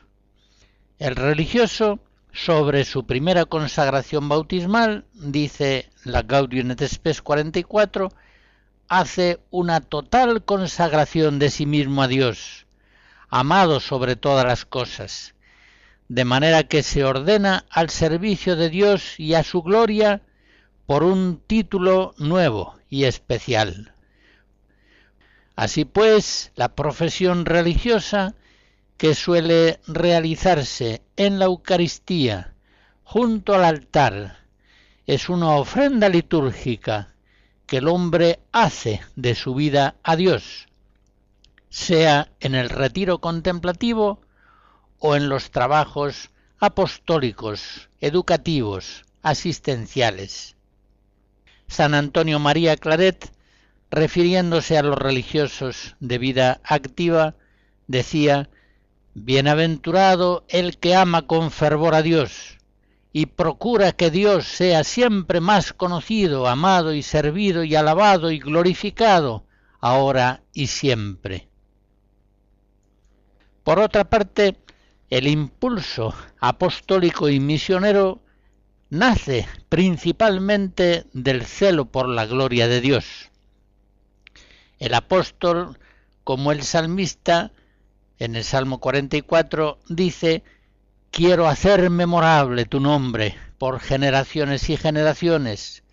[0.97, 1.99] El religioso
[2.31, 8.09] sobre su primera consagración bautismal, dice la Gaudium et Spes 44,
[8.87, 12.65] hace una total consagración de sí mismo a Dios,
[13.29, 15.35] amado sobre todas las cosas,
[16.07, 20.21] de manera que se ordena al servicio de Dios y a su gloria
[20.85, 23.93] por un título nuevo y especial.
[25.55, 28.35] Así pues, la profesión religiosa
[28.95, 32.53] que suele realizarse en la Eucaristía
[33.03, 34.37] junto al altar
[35.05, 37.15] es una ofrenda litúrgica
[37.67, 40.67] que el hombre hace de su vida a Dios,
[41.69, 44.21] sea en el retiro contemplativo
[44.99, 50.55] o en los trabajos apostólicos, educativos, asistenciales.
[51.67, 53.31] San Antonio María Claret,
[53.91, 57.35] refiriéndose a los religiosos de vida activa,
[57.87, 58.49] decía
[59.13, 62.56] Bienaventurado el que ama con fervor a Dios
[63.17, 69.43] y procura que Dios sea siempre más conocido, amado y servido y alabado y glorificado,
[69.79, 71.47] ahora y siempre.
[73.63, 74.59] Por otra parte,
[75.09, 78.21] el impulso apostólico y misionero
[78.91, 83.31] nace principalmente del celo por la gloria de Dios.
[84.77, 85.79] El apóstol,
[86.23, 87.51] como el salmista,
[88.19, 90.43] en el Salmo 44 dice,
[91.11, 95.83] quiero hacer memorable tu nombre por generaciones y generaciones,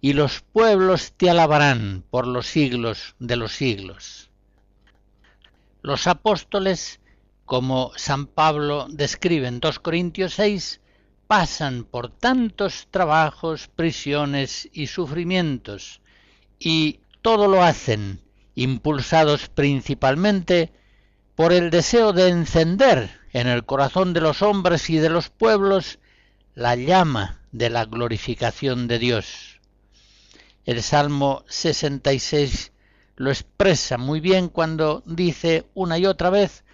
[0.00, 4.30] y los pueblos te alabarán por los siglos de los siglos.
[5.82, 7.00] Los apóstoles,
[7.44, 10.80] como San Pablo describe en 2 Corintios 6,
[11.26, 16.00] pasan por tantos trabajos, prisiones y sufrimientos,
[16.58, 18.20] y todo lo hacen
[18.54, 20.72] impulsados principalmente
[21.34, 25.98] por el deseo de encender en el corazón de los hombres y de los pueblos
[26.54, 29.60] la llama de la glorificación de Dios.
[30.64, 32.72] El Salmo 66
[33.16, 36.64] lo expresa muy bien cuando dice una y otra vez,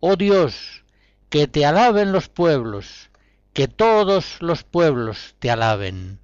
[0.00, 0.84] Oh Dios,
[1.28, 3.10] que te alaben los pueblos,
[3.52, 6.18] que todos los pueblos te alaben.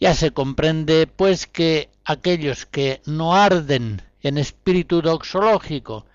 [0.00, 6.06] Ya se comprende, pues, que aquellos que no arden en espíritu doxológico,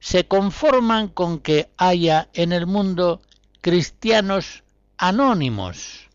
[0.00, 3.20] se conforman con que haya en el mundo
[3.60, 4.64] cristianos
[4.96, 6.08] anónimos,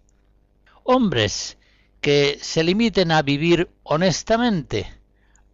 [0.84, 1.58] hombres
[2.00, 4.92] que se limiten a vivir honestamente,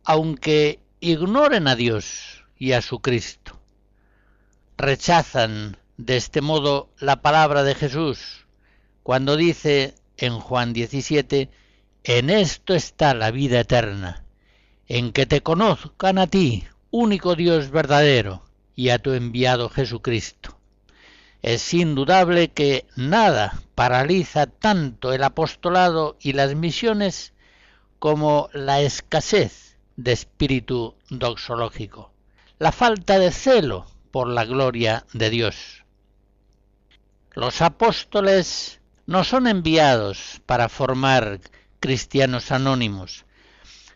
[0.03, 3.59] aunque ignoren a Dios y a su Cristo.
[4.78, 8.47] Rechazan de este modo la palabra de Jesús
[9.07, 11.49] cuando dice en Juan 17,
[12.03, 14.25] en esto está la vida eterna,
[14.88, 16.65] en que te conozcan a ti,
[16.97, 18.43] único Dios verdadero,
[18.75, 20.57] y a tu enviado Jesucristo.
[21.43, 27.33] Es indudable que nada paraliza tanto el apostolado y las misiones
[27.99, 32.11] como la escasez de espíritu doxológico,
[32.57, 35.83] la falta de celo por la gloria de Dios.
[37.33, 41.41] Los apóstoles no son enviados para formar
[41.79, 43.25] cristianos anónimos,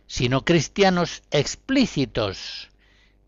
[0.05, 2.70] sino cristianos explícitos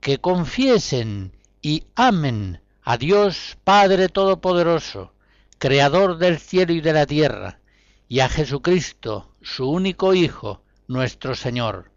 [0.04, 1.32] que confiesen
[1.62, 5.14] y amen a Dios Padre Todopoderoso,
[5.60, 7.62] Creador del cielo y de la tierra,
[8.10, 11.90] y a Jesucristo, su único Hijo, nuestro Señor.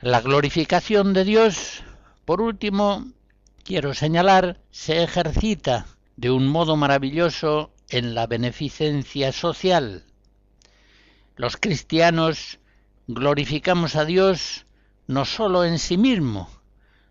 [0.00, 1.84] La glorificación de Dios,
[2.24, 3.06] por último,
[3.62, 5.86] quiero señalar, se ejercita
[6.16, 10.04] de un modo maravilloso en la beneficencia social.
[11.36, 12.58] Los cristianos
[13.06, 14.66] glorificamos a Dios
[15.10, 16.48] no sólo en sí mismo,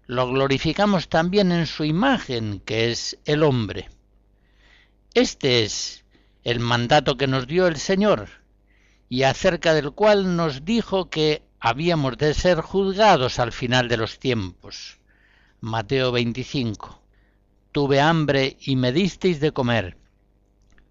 [0.08, 3.90] lo glorificamos también en su imagen, que es el hombre.
[5.14, 6.06] Este es
[6.46, 8.30] el mandato que nos dio el Señor,
[9.10, 14.18] y acerca del cual nos dijo que habíamos de ser juzgados al final de los
[14.18, 14.98] tiempos.
[15.60, 17.02] Mateo 25.
[17.74, 19.98] Tuve hambre y me disteis de comer.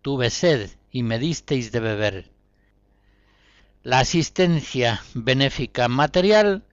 [0.03, 2.31] Tuve sed y me disteis de beber.
[3.83, 6.65] La asistencia benéfica material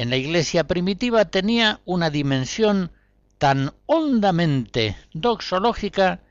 [0.00, 2.90] en la iglesia primitiva tenía una dimensión
[3.36, 6.22] tan hondamente doxológica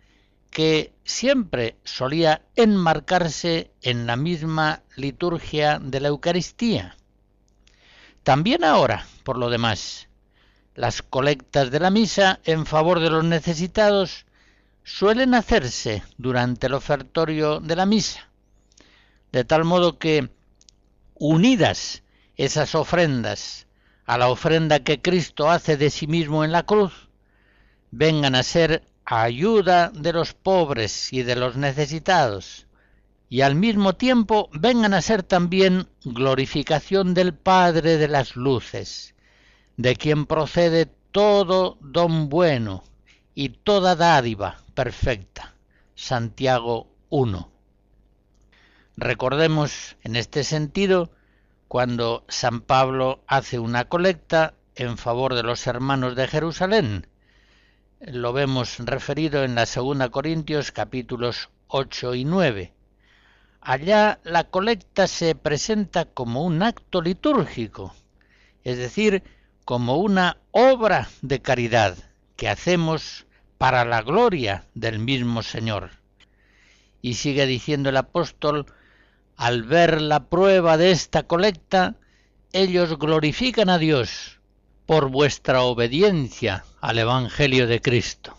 [0.49, 6.97] que siempre solía enmarcarse en la misma liturgia de la Eucaristía.
[8.23, 10.07] También ahora, por lo demás,
[10.73, 14.25] las colectas de la misa en favor de los necesitados
[14.83, 18.29] suelen hacerse durante el ofertorio de la misa,
[19.31, 20.31] de tal modo que,
[21.13, 22.01] unidas
[22.39, 23.67] esas ofrendas
[24.05, 27.09] a la ofrenda que Cristo hace de sí mismo en la cruz,
[27.91, 32.65] vengan a ser ayuda de los pobres y de los necesitados,
[33.27, 39.15] y al mismo tiempo vengan a ser también glorificación del Padre de las luces,
[39.75, 42.85] de quien procede todo don bueno
[43.35, 45.55] y toda dádiva perfecta.
[45.93, 47.51] Santiago 1.
[48.95, 51.11] Recordemos en este sentido
[51.69, 57.05] cuando San Pablo hace una colecta en favor de los hermanos de Jerusalén.
[57.99, 62.73] Lo vemos referido en la segunda Corintios capítulos 8 y 9.
[63.61, 67.93] Allá la colecta se presenta como un acto litúrgico,
[68.63, 69.21] es decir,
[69.63, 71.95] como una obra de caridad
[72.35, 73.27] que hacemos
[73.59, 75.91] para la gloria del mismo Señor.
[77.03, 78.65] Y sigue diciendo el apóstol,
[79.39, 81.95] al ver la prueba de esta colecta,
[82.51, 84.41] ellos glorifican a Dios
[84.85, 88.37] por vuestra obediencia al Evangelio de Cristo.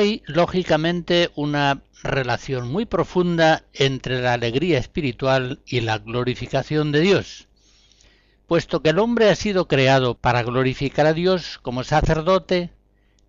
[0.00, 7.48] Hay, lógicamente, una relación muy profunda entre la alegría espiritual y la glorificación de Dios,
[8.46, 12.70] puesto que el hombre ha sido creado para glorificar a Dios como sacerdote,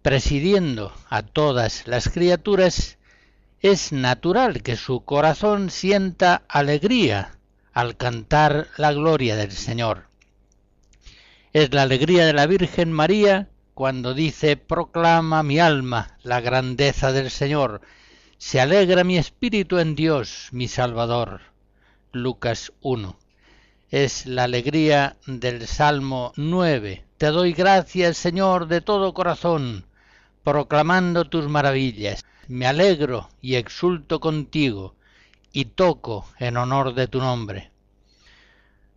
[0.02, 2.98] presidiendo a todas las criaturas,
[3.60, 7.38] es natural que su corazón sienta alegría
[7.74, 10.06] al cantar la gloria del Señor.
[11.52, 17.30] Es la alegría de la Virgen María cuando dice proclama mi alma la grandeza del
[17.30, 17.82] Señor,
[18.38, 21.42] se alegra mi espíritu en Dios, mi Salvador.
[22.12, 23.16] Lucas 1.
[23.90, 27.06] Es la alegría del Salmo 9.
[27.18, 29.86] Te doy gracias, Señor, de todo corazón,
[30.44, 32.26] proclamando tus maravillas.
[32.48, 34.96] Me alegro y exulto contigo,
[35.54, 37.71] y toco en honor de tu nombre.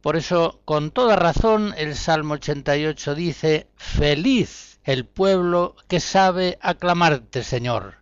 [0.05, 7.43] Por eso, con toda razón, el Salmo 88 dice, Feliz el pueblo que sabe aclamarte,
[7.43, 7.95] Señor.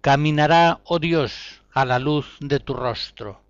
[0.00, 3.42] Caminará, oh Dios, a la luz de tu rostro.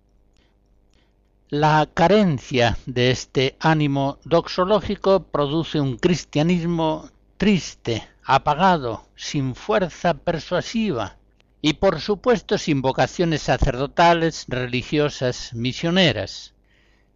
[1.49, 11.17] La carencia de este ánimo doxológico produce un cristianismo triste, apagado, sin fuerza persuasiva
[11.63, 16.53] y por supuesto sin vocaciones sacerdotales, religiosas, misioneras.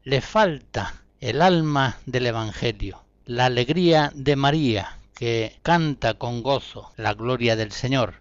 [0.04, 7.14] Le falta el alma del Evangelio, la alegría de María, que canta con gozo la
[7.14, 8.16] gloria del Señor.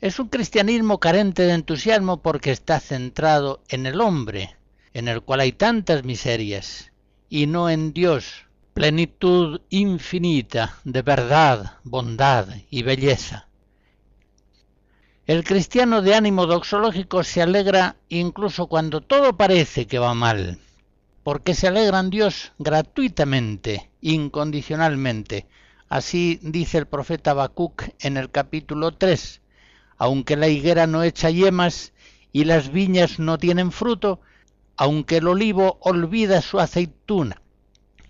[0.00, 4.54] Es un cristianismo carente de entusiasmo porque está centrado en el hombre,
[4.94, 6.92] en el cual hay tantas miserias,
[7.28, 13.48] y no en Dios, plenitud infinita de verdad, bondad y belleza.
[15.32, 20.58] El cristiano de ánimo doxológico se alegra incluso cuando todo parece que va mal,
[21.22, 25.46] porque se alegra en Dios gratuitamente, incondicionalmente,
[25.88, 29.40] Así dice el profeta Habacuc en el capítulo 3.
[29.96, 31.94] Aunque la higuera no echa yemas
[32.30, 34.20] y las viñas no tienen fruto,
[34.76, 37.40] aunque el olivo olvida su aceituna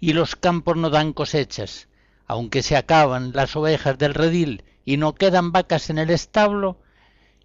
[0.00, 1.86] y los campos no dan cosechas,
[2.26, 6.81] aunque se acaban las ovejas del redil y no quedan vacas en el establo,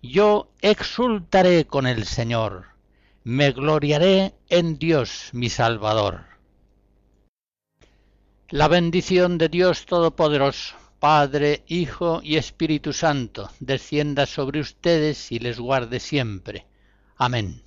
[0.08, 2.68] yo exultaré con el Señor,
[3.24, 6.26] me gloriaré en Dios mi Salvador.
[8.50, 15.60] La bendición de Dios Todopoderoso, Padre, Hijo y Espíritu Santo, descienda sobre ustedes y les
[15.60, 16.66] guarde siempre.
[17.18, 17.67] Amén.